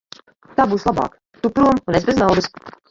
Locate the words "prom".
1.59-1.85